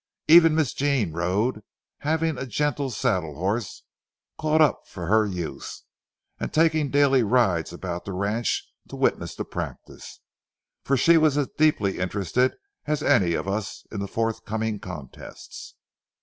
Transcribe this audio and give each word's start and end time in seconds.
Even 0.27 0.55
Miss 0.55 0.73
Jean 0.73 1.11
rode—having 1.13 2.35
a 2.35 2.47
gentle 2.47 2.89
saddle 2.89 3.35
horse 3.35 3.83
caught 4.39 4.59
up 4.59 4.87
for 4.87 5.05
her 5.05 5.27
use, 5.27 5.83
and 6.39 6.51
taking 6.51 6.89
daily 6.89 7.21
rides 7.21 7.71
about 7.71 8.05
the 8.05 8.11
ranch, 8.11 8.67
to 8.89 8.95
witness 8.95 9.35
the 9.35 9.45
practice, 9.45 10.19
for 10.83 10.97
she 10.97 11.19
was 11.19 11.37
as 11.37 11.49
deeply 11.55 11.99
interested 11.99 12.55
as 12.87 13.03
any 13.03 13.33
of 13.35 13.47
us 13.47 13.85
in 13.91 13.99
the 13.99 14.07
forthcoming 14.07 14.79
contests. 14.79 15.75